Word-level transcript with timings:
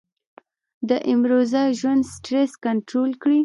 د 0.89 0.91
امروزه 1.13 1.61
ژوند 1.79 2.01
سټرېس 2.13 2.51
کنټرول 2.65 3.11
کړي- 3.23 3.37